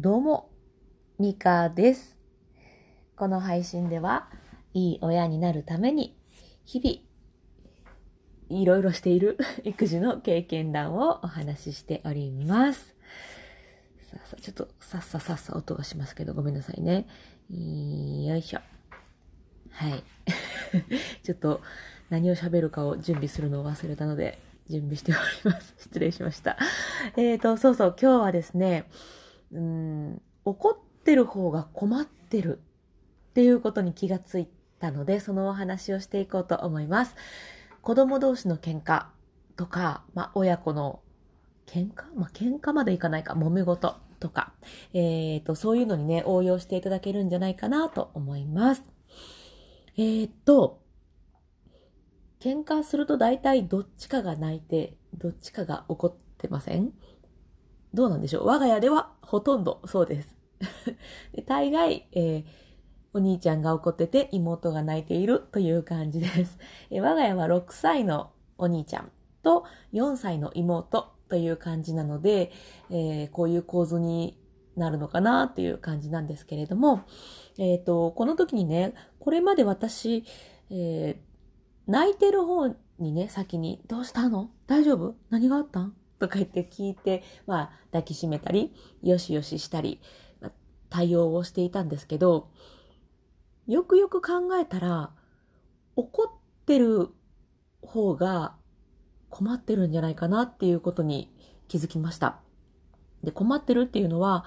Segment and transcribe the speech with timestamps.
[0.00, 0.50] どうも、
[1.20, 2.18] ミカです。
[3.14, 4.28] この配信では、
[4.74, 6.18] いい親になるために、
[6.64, 12.96] 日々、いろいろしている 育児の経験談をお話ししております。
[14.10, 17.06] さあさあ、ちょっとさっささっさ音がしますけど、ごめんなさいね。
[17.48, 18.60] よいしょ。
[19.70, 20.02] はい。
[21.22, 21.60] ちょっと
[22.10, 25.14] 何を喋るかを準備するのを忘れたので、準備してお
[25.48, 25.72] ります。
[25.78, 26.58] 失礼しました。
[27.16, 28.86] えーと、そうそう、今日はですね、
[29.54, 32.58] うん、怒ってる方が困ってる
[33.30, 37.14] っていうことに気がついたので、そのお話をしていこうと思います。
[37.80, 39.06] 子供同士の喧嘩
[39.56, 41.00] とか、まあ、親子の
[41.66, 42.04] 喧嘩？
[42.14, 44.52] まあ、喧嘩までいかないか、揉め事とか、
[44.92, 48.82] えーと、そういうのにね、応用していただけるんじゃないかなと思います。
[49.96, 50.82] えーと、
[52.40, 56.92] 喧嘩すると大体どっちかが泣いて、どっちかが怒ってません？
[57.94, 58.46] どうなんでしょう？
[58.46, 60.36] 我が家ではほとんどそうです。
[61.34, 62.44] で大概、えー
[63.16, 66.58] お兄ちゃんが怒ってて妹が泣いているという感じです。
[66.90, 69.12] え我が家は6歳のお兄ちゃん
[69.44, 72.50] と4歳の妹という感じなので、
[72.90, 74.36] えーこういう構図に
[74.76, 77.02] なるのかなっていう感じなんですけれども、
[77.56, 80.24] えっ、と、この時にね、これまで私、
[80.70, 81.34] えー
[81.86, 82.66] 泣いてる方
[82.98, 84.50] にね、先に、どうしたの？
[84.66, 85.14] 大丈夫？
[85.30, 85.94] 何があったん？
[86.18, 90.00] とか言って聞いて、まあ、抱きしめたり、よしよししたり、
[90.40, 90.52] まあ
[90.90, 92.50] 対応をしていたんですけど、
[93.66, 95.10] よくよく考えたら、
[95.96, 97.08] 怒ってる
[97.82, 98.56] 方が
[99.30, 101.32] 困ってるんじゃないかなっていうことに
[101.68, 102.40] 気づきました。
[103.22, 104.44] で、困ってるっていうのは、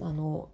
[0.00, 0.50] あの、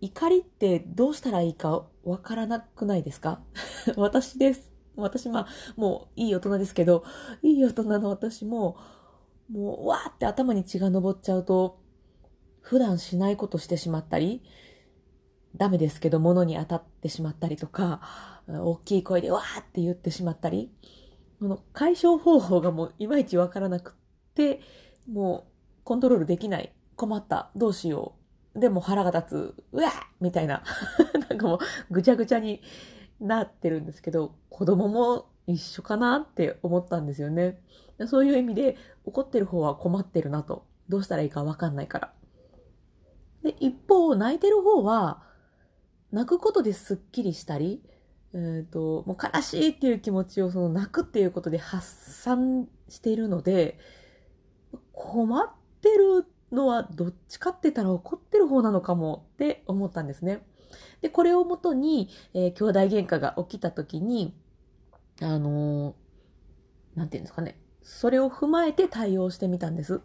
[0.00, 3.40] 怒りってどうしたらいいかわからなくないですか？
[3.96, 4.70] 私です。
[4.96, 7.04] 私、まあ、もういい大人ですけど、
[7.42, 8.76] いい大人の私も、
[9.50, 11.80] もう、わーって頭に血が昇っちゃうと、
[12.60, 14.42] 普段しないことしてしまったり、
[15.56, 18.00] ダメですけど物に当たってしまったりとか、
[18.46, 20.72] 大きい声でわーって言ってしまったり、
[21.40, 23.94] この解消方法がもういまいちわからなくっ
[24.34, 24.60] て、
[25.10, 28.14] もうコントロールできない、困った、どうしよ
[28.54, 30.62] う、でも腹が立つ、うわーみたいな、
[31.28, 31.58] なんかもう
[31.90, 32.60] ぐちゃぐちゃに
[33.20, 37.60] なってるんですけど、子供も一緒かなって思ったんですよね。
[38.06, 40.66] そういう意味で怒ってる方は困ってるなと。
[40.88, 42.12] どうしたらいいかわかんないから。
[43.42, 45.22] で、一方、泣いてる方は、
[46.10, 47.82] 泣くことですっきりしたり、
[48.34, 53.78] えっ、と、もう悲しいっていう気持ちをその泣くっていうことで発散しているので、
[54.92, 55.48] 困っ
[55.80, 60.42] てるのはどっちかって言ったら怒ってる方なのかもって思ったんですね。
[61.00, 64.34] で、これをもとに、えー兄弟喧嘩が起きた時に、
[65.20, 67.59] あのーなんていうんですかね。
[67.82, 70.00] それを踏まえて対応してみたんです。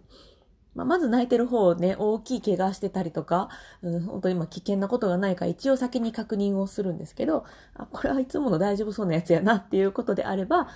[0.75, 3.49] まあ、まず泣いてる方をね、大きい怪我してたりとか、
[3.81, 10.67] うん、本当に今危険なことがないか一応先に確認をするんですけど、あ、これはいつもの大丈夫そうなやつやなっていうことであれば、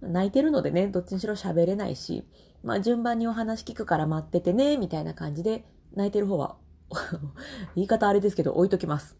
[0.00, 2.24] 泣いてるのでね、どっちにしろ喋れないし、
[2.62, 6.56] まあ順番にお話聞くから待っててね、みたいな感じで、泣いてる方は、
[7.74, 9.16] 言い方あれですけど置いときます。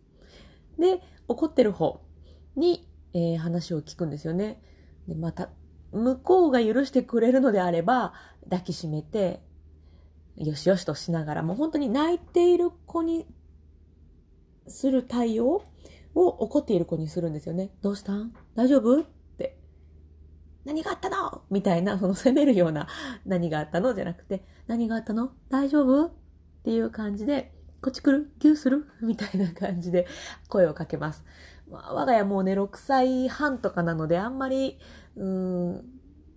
[0.78, 2.00] で、怒ってる方
[2.54, 4.62] に、えー話を聞くんですよね。
[5.08, 5.50] で、また、
[5.92, 8.12] 向こうが許してくれるのであれば、
[8.44, 9.42] 抱きしめて、
[10.36, 13.26] よしよしとしながら、もう本当に泣いている子に
[14.66, 15.62] する対応
[16.14, 17.70] を怒っている子にするんですよね。
[17.82, 18.32] どうしたん？
[18.54, 19.00] 大丈夫？
[19.00, 19.04] っ
[19.36, 19.58] て。
[20.64, 21.42] 何があったの？
[21.50, 22.86] みたいな、その責めるような
[23.26, 23.94] 何があったの？
[23.94, 25.32] じゃなくて、何があったの？
[25.50, 26.06] 大丈夫？
[26.06, 26.12] っ
[26.64, 27.52] ていう感じで、
[27.82, 28.32] こっち来る？
[28.38, 28.86] ギューする？
[29.02, 30.06] みたいな感じで
[30.48, 31.24] 声をかけます。
[31.70, 34.78] まあ我が家もうね、6歳半とかなので、あんまり、
[35.16, 35.84] うーん、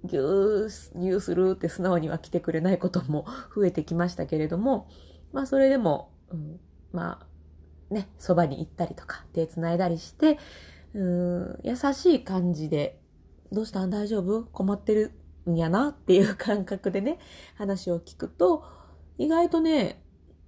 [0.03, 4.87] ギュー、ギューするって素直には来てくれないことも増えてきましたけれども、
[5.31, 6.59] まあそれでも、うん、
[6.91, 10.37] まあね、そばに行ったりとか、手繋いだりして、
[10.93, 12.99] うん、優しい感じで、
[13.51, 13.85] どうした？
[13.85, 14.43] ん大丈夫？
[14.43, 15.11] 困ってる
[15.47, 17.19] んやなっていう感覚でね、
[17.55, 18.63] 話を聞くと、
[19.17, 20.03] 意外とね、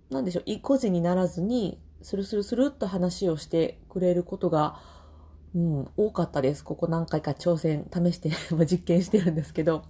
[0.09, 4.79] なんでしょう、意固地にならずに、スルスルスルっと話をしてくれることが、
[5.55, 6.63] うん、多かったです。
[6.63, 8.29] ここ何回か挑戦、試して、
[8.69, 9.81] 実験してるんですけど、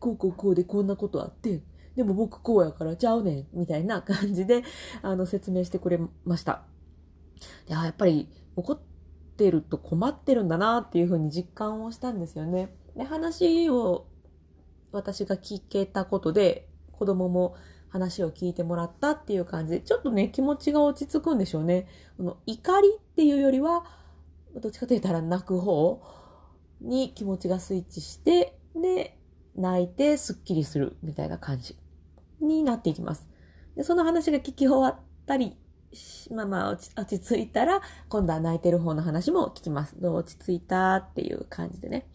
[0.00, 1.60] こうこうこうでこんなことあって、
[1.96, 4.62] でも僕こうやからちゃうねん、みたいな感じで、
[5.02, 6.62] あの、説明してくれました。
[7.68, 8.26] であやっぱり
[8.56, 8.78] 怒っ
[9.36, 12.74] てると困ってるんだなっていうふうに実感をしたんですよね。
[12.96, 14.06] で、話を
[14.92, 17.54] 私が聞けたことで、子供も
[17.94, 21.86] 話を聞いてもらったっていう感じで、ちょっとね、気持ちが落ち着くんでしょうね。
[22.16, 23.84] この怒りっていうよりは、
[24.56, 26.02] どっちかと言ったら泣く方
[26.80, 29.16] に気持ちがスイッチして、で、
[29.54, 31.76] 泣いてスッキリするみたいな感じ
[32.40, 33.28] になっていきます。
[33.76, 35.56] で、その話が聞き終わったり
[36.32, 39.94] まあまあ落ち落ち着いたら、今度は泣いてる方の話も聞きます。
[40.00, 40.16] どう？
[40.16, 42.08] 落ち着いたっていう感じでね。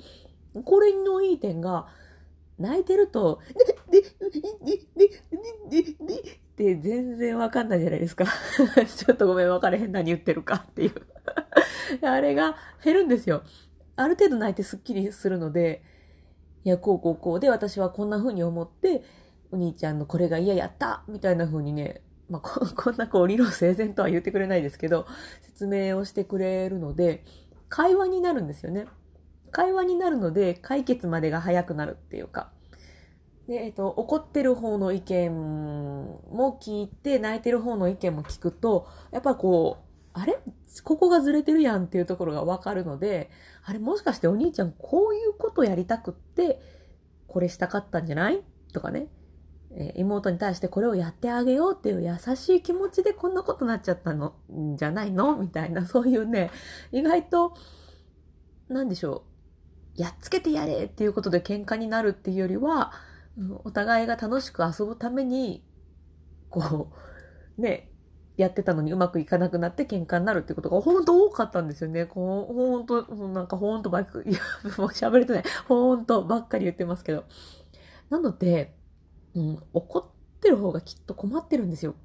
[0.65, 1.87] これのいい点が、
[2.57, 3.39] 泣いてると、
[3.89, 5.07] で、で、で、で、
[5.69, 8.25] で、で、で、全然わかんないじゃないですか。
[8.25, 10.93] ちょっとごめん、わかれへん何言ってるかっていう。
[12.05, 13.43] あれが減るんですよ。
[13.95, 15.83] ある程度泣いてスッキリするので、
[16.63, 19.03] いや、こうこうこうで私はこんな風に思って、
[19.51, 25.07] お兄ちゃんのこれが嫌やったみたいな風にね、まあ、ここんなこう理論整然とは言ってくれないですけど、
[25.41, 27.23] 説明をしてくれるので、
[27.69, 28.85] 会話になるんですよね。
[29.51, 32.51] 会話になるので、解決までが早くなるっていうか。
[33.49, 40.37] で、えっと、怒ってる方の意見も聞いて、泣いてる方の意見も聞くと、やっぱこう、あれ？
[40.83, 43.31] ここがずれてるやんっていうところがわかるので、
[43.63, 46.61] あれもしかしてお兄ちゃんこういうことやりたくって、
[47.27, 48.43] これしたかったんじゃない？
[48.71, 49.07] とかね。
[49.71, 55.37] え妹に対してこれをやってあげようっていう優しい気持ちでこんなことになっちゃったの、んじゃないの？
[55.37, 56.51] みたいな、そういうね、
[56.91, 57.55] 意外と、
[58.67, 59.23] なんでしょ
[59.97, 60.01] う。
[60.01, 62.93] やっつけてやれっていうことで喧嘩になるっていうよりは、
[63.63, 65.63] お互いが楽しく遊ぶために、
[66.49, 66.91] こ
[67.57, 67.89] う、ね、
[68.37, 72.05] やってたのにうまくいかなくなって喧嘩になるってことが本当多かったんですよね。
[72.05, 74.39] こう、ほんと、なんかほんとばっかり、いや、
[74.77, 75.43] もう喋れてない。
[75.67, 77.25] ほんとばっかり言ってますけど。
[78.09, 78.75] なので、
[79.35, 81.95] うん、怒ってる方がきっと困ってるんですよ。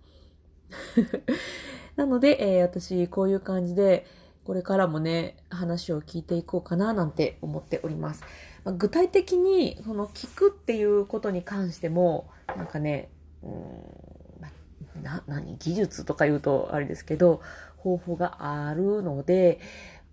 [1.97, 4.05] なので、えー、私、こういう感じで、
[4.45, 8.23] これからもね、話を聞いていこうかななんて思っております。
[8.65, 13.09] まあ、具体的に、その聞くっていうことに関しても、なんかね、
[13.43, 17.41] うん、な、何、技術とか言うとあれですけど、
[17.79, 19.61] 方法があるので、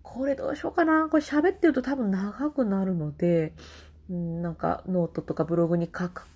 [0.02, 1.08] これどうしようかな？
[1.10, 3.54] これ喋ってると多分長くなるので、
[4.10, 6.28] うん、なんかノートとかブログに書く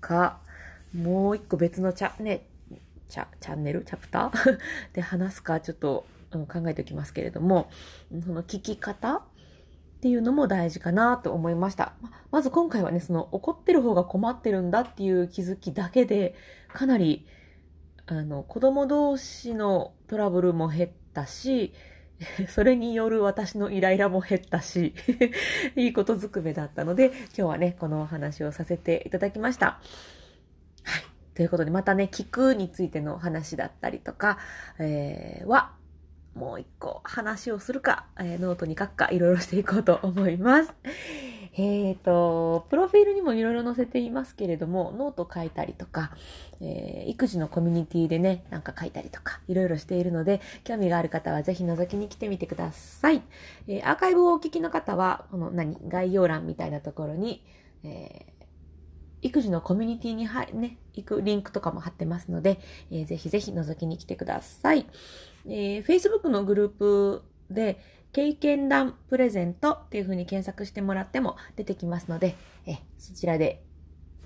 [0.00, 0.38] か、
[0.94, 2.46] もう一個別のチャ、ね、
[3.08, 3.84] チャ、チャンネル？
[3.84, 4.58] チャプター？
[4.94, 6.04] で話すか、ちょっと、
[6.40, 7.70] 考えておきますけれども、
[8.24, 9.22] その聞き方っ
[10.00, 11.94] ていうのも大事かなと思いました。
[12.30, 16.34] まず今回はね、その怒ってる方が困ってるんだっていう気づきだけで、
[16.72, 17.26] かなり、
[18.06, 21.72] あの、子供同士のトラブルも減ったし、
[22.48, 24.94] それによる私のイライラも減ったし
[25.74, 29.80] いいことずくめだったので、今日はね、このお話をさせていただきました。
[30.82, 31.02] はい。
[31.34, 34.38] ということで、またね、聞くについての話だったりとか、
[34.78, 35.72] えー、は、
[36.34, 40.74] もう一個話をするか、えー、ノートに書くか、いろいろしていこうと思います。
[41.56, 46.10] えっ、ー、と、プロフィールにもいろいろ載せていますけれども、ノート書いたりとか、
[46.60, 53.22] えー、育児のコミュニティでね、なんか書いたりとか、いろいろしているので、興味がある方はぜひ覗きに来てみてください。
[53.68, 57.44] えー、アーカイブをお聞きの方は、この何、概要欄みたいなところに、
[57.84, 58.26] え
[59.24, 62.60] 育児のコミュニティには、ね、行くリンクとかも貼ってますので、
[62.92, 64.86] えー、ぜひぜひ覗きに来てください。
[65.46, 67.80] えー、Facebook のグループで、
[68.12, 73.64] 経験談プレゼントっていう風に検索してもらっても出てきますので、えそちらで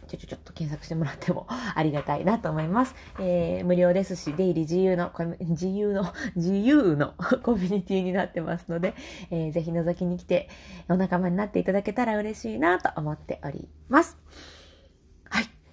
[0.08, 2.94] ちょちょちょっと検索してもらっても ありがたいなと思います。
[3.20, 8.94] えー、無料ですし、出入り自由の、自由の、自由の コミュニティになってますので、
[9.30, 10.48] えー、ぜひ覗きに来て
[10.88, 14.18] お仲間になっていただけたら嬉しいなと思っております。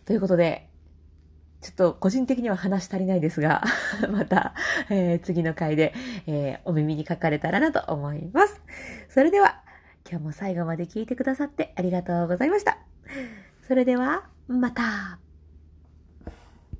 [0.06, 0.70] ということで、
[1.62, 3.64] ちょっと個人的には話足りないですが、
[4.12, 4.54] また、
[4.90, 5.94] えー、次の回で、
[6.28, 8.62] えー、お耳にかかれたらなと思います。
[9.10, 9.64] それでは、
[10.08, 12.78] 今日も最後まで聞いてくださってありがとうございました。
[13.68, 15.25] それでは、また。